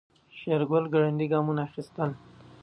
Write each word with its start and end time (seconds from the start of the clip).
شېرګل 0.37 0.85
ګړندي 0.93 1.25
ګامونه 1.31 1.61
اخيستل. 1.67 2.09